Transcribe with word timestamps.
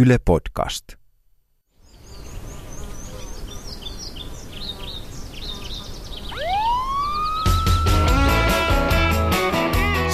Yle 0.00 0.18
Podcast. 0.24 0.84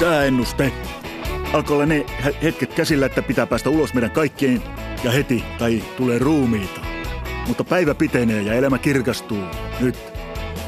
Sääennuste. 0.00 0.72
Alkoi 1.52 1.76
olla 1.76 1.86
ne 1.86 2.06
hetket 2.42 2.74
käsillä, 2.74 3.06
että 3.06 3.22
pitää 3.22 3.46
päästä 3.46 3.70
ulos 3.70 3.94
meidän 3.94 4.10
kaikkien 4.10 4.62
ja 5.04 5.10
heti, 5.10 5.44
tai 5.58 5.82
tulee 5.96 6.18
ruumiita. 6.18 6.80
Mutta 7.48 7.64
päivä 7.64 7.94
pitenee 7.94 8.42
ja 8.42 8.54
elämä 8.54 8.78
kirkastuu. 8.78 9.44
Nyt. 9.80 9.96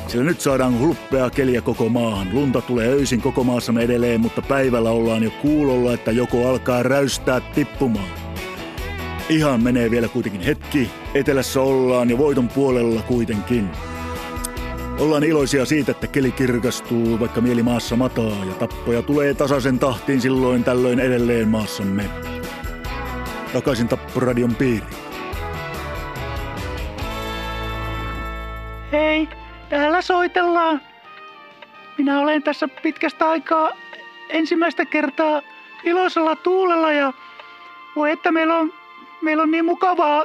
Sillä 0.09 0.25
nyt 0.25 0.41
saadaan 0.41 0.79
hulppeaa 0.79 1.31
keliä 1.31 1.61
koko 1.61 1.89
maahan. 1.89 2.29
Lunta 2.33 2.61
tulee 2.61 2.89
öisin 2.89 3.23
koko 3.23 3.45
maassamme 3.45 3.83
edelleen, 3.83 4.21
mutta 4.21 4.43
päivällä 4.43 4.91
ollaan 4.91 5.23
jo 5.23 5.31
kuulolla, 5.43 5.93
että 5.93 6.13
joko 6.13 6.49
alkaa 6.49 6.83
räystää 6.83 7.41
tippumaan. 7.41 8.26
Ihan 9.29 9.63
menee 9.63 9.91
vielä 9.91 10.09
kuitenkin 10.09 10.41
hetki. 10.41 10.91
Etelässä 11.15 11.61
ollaan 11.61 12.11
jo 12.11 12.19
voiton 12.19 12.49
puolella 12.49 13.03
kuitenkin. 13.03 13.71
Ollaan 14.99 15.25
iloisia 15.25 15.65
siitä, 15.65 15.93
että 15.93 16.07
keli 16.07 16.33
kirkastuu, 16.33 17.21
vaikka 17.21 17.41
mieli 17.41 17.63
maassa 17.63 17.97
mataa 17.97 18.45
ja 18.49 18.55
tappoja 18.59 19.03
tulee 19.03 19.35
tasaisen 19.35 19.79
tahtiin 19.79 20.21
silloin 20.21 20.65
tällöin 20.65 21.01
edelleen 21.01 21.49
maassamme. 21.49 22.11
Takaisin 23.53 23.89
Tapporadion 23.89 24.55
piiriin. 24.55 24.91
Hei, 28.93 29.29
täällä 29.69 30.03
soitellaan. 30.03 30.81
Minä 31.99 32.21
olen 32.21 32.43
tässä 32.43 32.69
pitkästä 32.69 33.31
aikaa 33.31 33.71
ensimmäistä 34.29 34.85
kertaa 34.85 35.43
iloisella 35.85 36.37
tuulella 36.37 36.93
ja 36.93 37.13
voi 37.97 38.11
että 38.11 38.33
meillä 38.33 38.55
on, 38.55 38.73
meillä 39.27 39.43
on 39.43 39.51
niin 39.51 39.65
mukavaa 39.65 40.25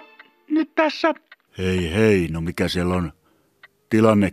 nyt 0.49 0.75
tässä. 0.75 1.13
Hei 1.57 1.93
hei, 1.93 2.27
no 2.31 2.41
mikä 2.41 2.67
siellä 2.67 2.95
on 2.95 3.13
tilanne, 3.89 4.31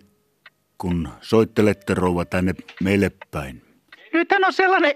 kun 0.78 1.08
soittelette 1.20 1.94
rouva 1.94 2.24
tänne 2.24 2.54
meille 2.82 3.10
päin? 3.30 3.62
Nythän 4.12 4.44
on 4.44 4.52
sellainen, 4.52 4.94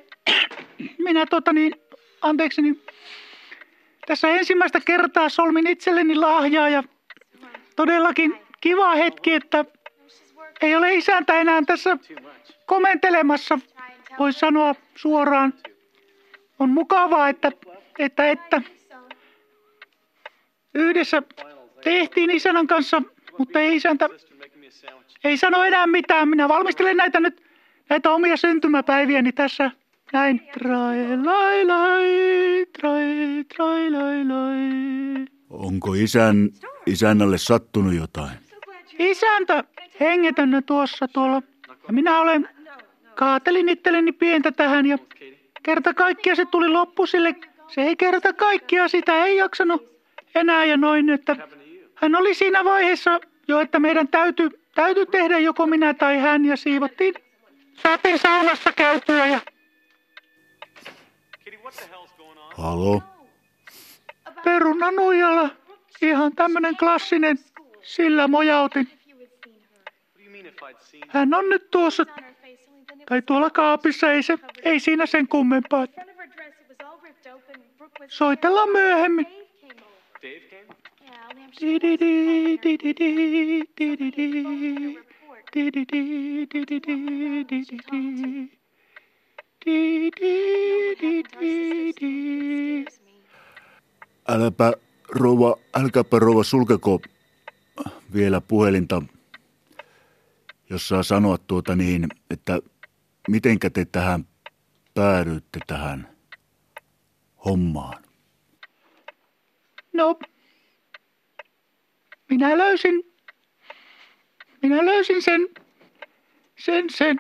minä 1.06 1.26
tota 1.26 1.52
niin, 1.52 1.74
anteeksi, 2.22 2.62
niin 2.62 2.82
tässä 4.06 4.28
ensimmäistä 4.28 4.80
kertaa 4.80 5.28
solmin 5.28 5.66
itselleni 5.66 6.14
lahjaa 6.14 6.68
ja 6.68 6.82
todellakin 7.76 8.38
kiva 8.60 8.94
hetki, 8.94 9.34
että 9.34 9.64
ei 10.62 10.76
ole 10.76 10.94
isäntä 10.94 11.40
enää 11.40 11.62
tässä 11.66 11.98
komentelemassa, 12.66 13.58
voisi 14.18 14.38
sanoa 14.38 14.74
suoraan. 14.94 15.54
On 16.58 16.68
mukavaa, 16.68 17.28
että, 17.28 17.52
että, 17.98 18.30
että 18.30 18.62
yhdessä 20.74 21.22
tehtiin 21.84 22.30
isännän 22.30 22.66
kanssa, 22.66 23.02
mutta 23.38 23.60
ei 23.60 23.76
isäntä 23.76 24.08
ei 25.24 25.36
sano 25.36 25.64
enää 25.64 25.86
mitään. 25.86 26.28
Minä 26.28 26.48
valmistelen 26.48 26.96
näitä 26.96 27.20
nyt, 27.20 27.42
näitä 27.88 28.10
omia 28.10 28.36
syntymäpäiviäni 28.36 29.32
tässä 29.32 29.70
näin. 30.12 30.40
Trai 30.52 30.98
lai 31.24 31.64
lai, 31.64 32.66
trai 32.80 33.44
trai 33.56 33.90
lai 33.90 34.24
lai. 34.24 35.26
Onko 35.50 35.94
isän, 35.94 36.48
isännälle 36.86 37.38
sattunut 37.38 37.94
jotain? 37.94 38.30
Isäntä 38.98 39.64
hengetön 40.00 40.62
tuossa 40.66 41.08
tuolla. 41.08 41.42
Ja 41.86 41.92
minä 41.92 42.20
olen, 42.20 42.48
kaatelin 43.14 43.68
itselleni 43.68 44.12
pientä 44.12 44.52
tähän 44.52 44.86
ja 44.86 44.98
kerta 45.62 45.94
kaikkia 45.94 46.34
se 46.34 46.44
tuli 46.44 46.68
loppu 46.68 47.06
sille. 47.06 47.34
Se 47.68 47.80
ei 47.80 47.96
kerta 47.96 48.32
kaikkia 48.32 48.88
sitä 48.88 49.24
ei 49.24 49.36
jaksanut 49.36 49.91
enää 50.34 50.64
ja 50.64 50.76
noin, 50.76 51.10
että 51.10 51.36
hän 51.94 52.14
oli 52.14 52.34
siinä 52.34 52.64
vaiheessa 52.64 53.20
jo, 53.48 53.60
että 53.60 53.78
meidän 53.78 54.08
täytyy, 54.08 54.50
täytyy 54.74 55.06
tehdä 55.06 55.38
joko 55.38 55.66
minä 55.66 55.94
tai 55.94 56.18
hän 56.18 56.44
ja 56.44 56.56
siivottiin. 56.56 57.14
Saatiin 57.74 58.18
saunassa 58.18 58.72
käytyä 58.72 59.26
ja 59.26 59.40
Halo? 62.56 63.02
perunanuijalla 64.44 65.50
ihan 66.02 66.32
tämmönen 66.34 66.76
klassinen, 66.76 67.38
sillä 67.82 68.28
mojautin. 68.28 68.88
Hän 71.08 71.34
on 71.34 71.48
nyt 71.48 71.70
tuossa, 71.70 72.06
tai 73.08 73.22
tuolla 73.22 73.50
kaapissa, 73.50 74.12
ei, 74.12 74.22
se, 74.22 74.38
ei 74.62 74.80
siinä 74.80 75.06
sen 75.06 75.28
kummempaa. 75.28 75.86
Soitellaan 78.08 78.68
myöhemmin. 78.68 79.26
Di-di-di. 80.22 80.62
Di-di-di-di-di. 89.64 91.32
Äläpä 94.28 94.72
rouva, 95.08 95.56
älkääpä 95.74 96.18
rouva 96.18 96.44
sulkeko 96.44 97.00
vielä 98.14 98.40
puhelinta, 98.40 99.02
jos 100.70 100.88
saa 100.88 101.02
sanoa 101.02 101.38
tuota 101.38 101.76
niin, 101.76 102.08
että 102.30 102.58
mitenkä 103.28 103.70
te 103.70 103.84
tähän 103.84 104.28
päädyitte 104.94 105.58
tähän 105.66 106.08
hommaan? 107.44 108.11
No, 109.92 110.18
minä 112.30 112.58
löysin, 112.58 113.14
minä 114.62 114.86
löysin 114.86 115.22
sen, 115.22 115.48
sen, 116.58 116.90
sen, 116.90 117.16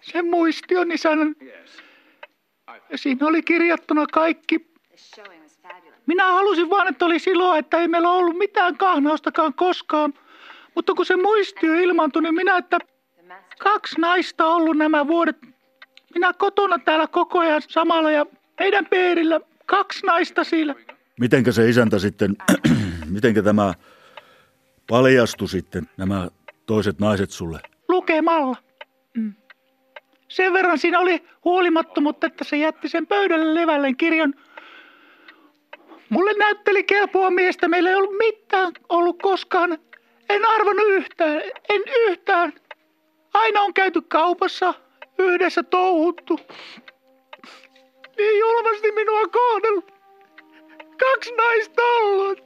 sen 0.00 0.26
muistion. 0.26 0.88
Ja 2.90 2.98
siinä 2.98 3.26
oli 3.26 3.42
kirjattuna 3.42 4.06
kaikki. 4.12 4.70
Minä 6.06 6.24
halusin 6.24 6.70
vaan, 6.70 6.88
että 6.88 7.04
olisi 7.04 7.30
iloa, 7.30 7.58
että 7.58 7.78
ei 7.78 7.88
meillä 7.88 8.10
ollut 8.10 8.38
mitään 8.38 8.76
kahnaustakaan 8.76 9.54
koskaan. 9.54 10.14
Mutta 10.74 10.94
kun 10.94 11.06
se 11.06 11.16
muistio 11.16 11.74
ilmaantui, 11.74 12.22
niin 12.22 12.34
minä, 12.34 12.56
että 12.56 12.78
kaksi 13.58 14.00
naista 14.00 14.46
ollut 14.46 14.76
nämä 14.76 15.06
vuodet. 15.06 15.36
Minä 16.14 16.32
kotona 16.32 16.78
täällä 16.78 17.06
koko 17.06 17.38
ajan 17.38 17.62
samalla 17.68 18.10
ja 18.10 18.26
meidän 18.60 18.86
peerillä 18.86 19.40
kaksi 19.66 20.06
naista 20.06 20.44
siellä. 20.44 20.74
Mitenkä 21.20 21.52
se 21.52 21.68
isäntä 21.68 21.98
sitten, 21.98 22.36
mitenkä 23.16 23.42
tämä 23.42 23.74
paljastui 24.86 25.48
sitten, 25.48 25.88
nämä 25.96 26.28
toiset 26.66 26.98
naiset 26.98 27.30
sulle? 27.30 27.60
lukemalla. 27.88 28.56
Mm. 29.14 29.34
Sen 30.28 30.52
verran 30.52 30.78
siinä 30.78 30.98
oli 30.98 31.24
huolimattomuutta, 31.44 32.26
että 32.26 32.44
se 32.44 32.56
jätti 32.56 32.88
sen 32.88 33.06
pöydälle 33.06 33.54
levälleen 33.54 33.96
kirjan. 33.96 34.34
Mulle 36.08 36.32
näytteli 36.38 36.84
kelpoa 36.84 37.30
miestä, 37.30 37.68
meillä 37.68 37.90
ei 37.90 37.96
ollut 37.96 38.18
mitään 38.18 38.72
ollut 38.88 39.22
koskaan. 39.22 39.78
En 40.28 40.48
arvannut 40.48 40.86
yhtään, 40.88 41.36
en 41.68 41.82
yhtään. 41.96 42.52
Aina 43.34 43.60
on 43.60 43.74
käyty 43.74 44.00
kaupassa, 44.00 44.74
yhdessä 45.18 45.62
touhuttu. 45.62 46.40
Niin 48.18 48.38
julmasti 48.38 48.92
minua 48.92 49.28
kohdellut. 49.28 49.92
Kaksi 50.98 51.32
naista 51.32 51.82
ollut. 51.82 52.38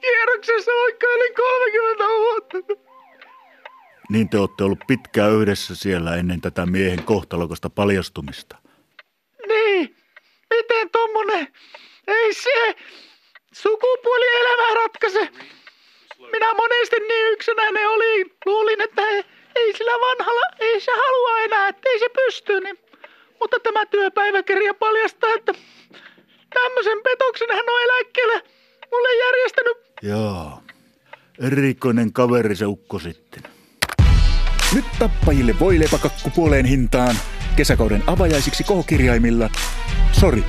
Kierroksessa 0.00 0.70
yli 0.70 1.34
30 1.34 2.04
vuotta. 2.04 2.58
Niin 4.10 4.28
te 4.28 4.38
olette 4.38 4.64
ollut 4.64 4.78
pitkään 4.86 5.32
yhdessä 5.32 5.74
siellä 5.74 6.16
ennen 6.16 6.40
tätä 6.40 6.66
miehen 6.66 7.02
kohtalokasta 7.02 7.70
paljastumista. 7.70 8.56
Niin, 9.48 9.96
miten 10.54 10.90
tommonen, 10.90 11.48
ei 12.06 12.34
se 12.34 12.74
sukupuolielämä 13.52 14.74
ratkaise. 14.74 15.28
Minä 16.32 16.54
monesti 16.54 16.96
niin 17.00 17.32
yksinäinen 17.32 17.88
oli, 17.88 18.24
luulin, 18.46 18.80
että 18.80 19.02
ei, 19.02 19.24
ei 19.54 19.72
sillä 19.72 19.92
vanhalla, 19.92 20.46
ei 20.58 20.80
se 20.80 20.92
halua 20.92 21.38
enää, 21.40 21.68
että 21.68 21.88
ei 21.88 21.98
se 21.98 22.08
pysty. 22.08 22.60
Niin. 22.60 22.83
Mutta 23.44 23.60
tämä 23.60 23.86
työpäiväkirja 23.86 24.74
paljastaa, 24.74 25.30
että 25.34 25.52
tämmöisen 26.54 26.98
petoksen 27.04 27.48
hän 27.50 27.64
on 27.68 27.82
eläkkeellä 27.82 28.40
mulle 28.90 29.24
järjestänyt. 29.24 29.76
Joo, 30.02 30.62
erikoinen 31.38 32.12
kaveri 32.12 32.56
se 32.56 32.66
ukko 32.66 32.98
sitten. 32.98 33.42
Nyt 34.74 34.84
tappajille 34.98 35.54
voi 35.60 35.78
lepäkakku 35.78 36.30
puoleen 36.34 36.64
hintaan. 36.64 37.16
Kesäkauden 37.56 38.02
avajaisiksi 38.06 38.64
kohokirjaimilla. 38.64 39.50
Sori. 40.12 40.44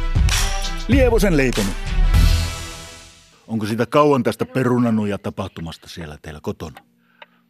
Lievosen 0.87 1.37
leiponut. 1.37 1.75
Onko 3.47 3.65
siitä 3.65 3.85
kauan 3.85 4.23
tästä 4.23 4.45
perunanuja 4.45 5.17
tapahtumasta 5.17 5.89
siellä 5.89 6.17
teillä 6.21 6.39
kotona? 6.43 6.81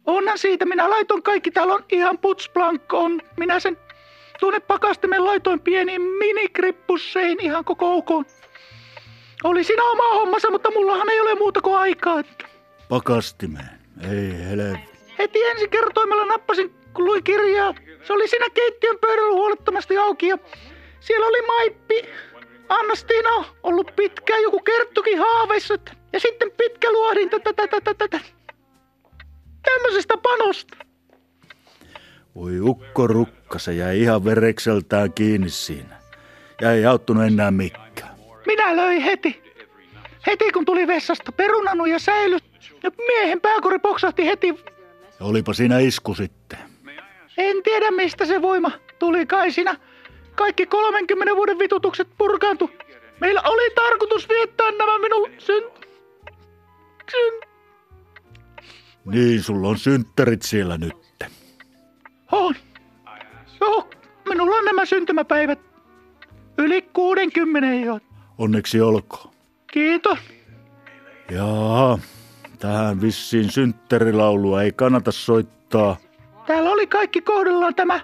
Onhan 0.06 0.38
siitä, 0.38 0.64
minä 0.64 0.90
laitoin 0.90 1.22
kaikki, 1.22 1.50
täällä 1.50 1.74
on 1.74 1.84
ihan 1.92 2.18
putsplankko 2.18 2.98
on. 2.98 3.20
Minä 3.36 3.60
sen 3.60 3.78
tuonne 4.40 4.60
pakastimen 4.60 5.24
laitoin 5.24 5.60
pieniin 5.60 6.02
minikrippusseihin 6.02 7.40
ihan 7.40 7.64
koko 7.64 7.96
OK. 7.96 8.26
Oli 9.44 9.64
siinä 9.64 9.84
oma 9.84 10.14
hommansa, 10.14 10.50
mutta 10.50 10.70
mullahan 10.70 11.10
ei 11.10 11.20
ole 11.20 11.34
muuta 11.34 11.60
kuin 11.60 11.76
aikaa. 11.76 12.20
Että. 12.20 12.44
Pakastimeen. 12.88 13.70
Ei 14.10 14.48
helvetti. 14.48 14.98
Heti 15.18 15.44
ensi 15.44 15.68
kertoimella 15.68 16.26
nappasin, 16.26 16.74
kun 16.94 17.04
luin 17.04 17.24
kirjaa. 17.24 17.74
Se 18.02 18.12
oli 18.12 18.28
siinä 18.28 18.46
keittiön 18.54 18.98
pöydällä 18.98 19.32
huolettomasti 19.32 19.96
auki 19.98 20.28
ja 20.28 20.38
siellä 21.00 21.26
oli 21.26 21.46
Maippi. 21.46 22.04
Annastiina 22.68 23.44
ollut 23.62 23.92
pitkään 23.96 24.42
joku 24.42 24.60
kerttukin 24.60 25.18
haaveissa. 25.18 25.78
Ja 26.12 26.20
sitten 26.20 26.50
pitkä 26.56 26.92
luodin 26.92 27.30
tätä, 27.30 27.52
tätä, 27.52 27.80
tätä, 27.80 28.08
tätä. 28.08 28.20
Tämmöisestä 29.62 30.16
panosta. 30.16 30.76
Voi 32.34 32.60
ukko 32.60 33.08
rukka, 33.46 33.58
se 33.58 33.74
jäi 33.74 34.00
ihan 34.00 34.24
verekseltään 34.24 35.12
kiinni 35.12 35.50
siinä. 35.50 35.96
Ja 36.60 36.72
ei 36.72 36.86
auttunut 36.86 37.24
enää 37.24 37.50
mikään. 37.50 38.16
Minä 38.46 38.76
löin 38.76 39.02
heti. 39.02 39.42
Heti 40.26 40.52
kun 40.52 40.64
tuli 40.64 40.86
vessasta 40.86 41.32
perunanu 41.32 41.84
ja 41.86 41.98
säily. 41.98 42.38
Ja 42.82 42.90
miehen 43.06 43.40
pääkori 43.40 43.78
poksahti 43.78 44.26
heti. 44.26 44.48
Ja 45.20 45.26
olipa 45.26 45.52
siinä 45.52 45.78
isku 45.78 46.14
sitten. 46.14 46.58
En 47.38 47.62
tiedä 47.62 47.90
mistä 47.90 48.24
se 48.24 48.42
voima 48.42 48.70
tuli 48.98 49.26
kai 49.26 49.50
siinä. 49.50 49.76
Kaikki 50.34 50.66
30 50.66 51.36
vuoden 51.36 51.58
vitutukset 51.58 52.08
purkaantu. 52.18 52.70
Meillä 53.20 53.42
oli 53.44 53.74
tarkoitus 53.74 54.28
viettää 54.28 54.70
nämä 54.70 54.98
minun 54.98 55.30
syn... 55.38 55.62
syn... 57.10 57.32
Niin, 59.04 59.42
sulla 59.42 59.68
on 59.68 59.78
synttärit 59.78 60.42
siellä 60.42 60.78
nyt. 60.78 61.05
Minulla 64.36 64.56
on 64.56 64.64
nämä 64.64 64.86
syntymäpäivät. 64.86 65.58
Yli 66.58 66.82
60 66.82 67.86
jo. 67.86 68.00
Onneksi 68.38 68.80
olkoon. 68.80 69.34
Kiitos. 69.72 70.18
Jaa, 71.30 71.98
tähän 72.58 73.00
vissiin 73.00 73.50
synttärilaulua 73.50 74.62
ei 74.62 74.72
kannata 74.72 75.12
soittaa. 75.12 75.96
Täällä 76.46 76.70
oli 76.70 76.86
kaikki 76.86 77.20
kohdallaan 77.20 77.74
tämä. 77.74 78.00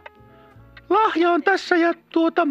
Lahja 0.91 1.31
on 1.31 1.43
tässä 1.43 1.77
ja 1.77 1.95
tuota... 2.13 2.47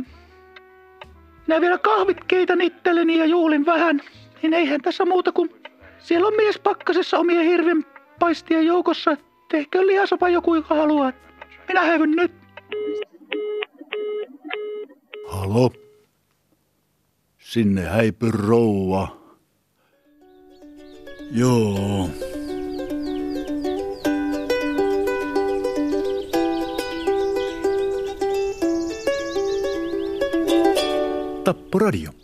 Minä 1.47 1.61
vielä 1.61 1.77
kahvit 1.77 2.17
keitän 2.27 2.61
itselleni 2.61 3.17
ja 3.17 3.25
juulin 3.25 3.65
vähän. 3.65 4.01
Niin 4.41 4.53
eihän 4.53 4.81
tässä 4.81 5.05
muuta 5.05 5.31
kuin... 5.31 5.49
Siellä 5.99 6.27
on 6.27 6.35
mies 6.35 6.59
pakkasessa 6.59 7.19
omien 7.19 7.45
hirven 7.45 7.85
paistia 8.19 8.61
joukossa. 8.61 9.17
Tehkö 9.49 9.87
lihasopa 9.87 10.29
joku, 10.29 10.55
joka 10.55 10.75
haluaa. 10.75 11.13
Minä 11.67 11.81
häivyn 11.81 12.11
nyt. 12.11 12.40
Halo? 15.31 15.71
Sinne 17.39 17.87
häipy 17.87 18.31
rouva. 18.31 19.07
Joo. 21.31 22.09
Tapporadio. 31.43 32.20